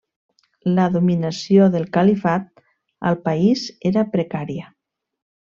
[0.79, 2.49] La dominació del califat
[3.11, 4.71] al país era precària.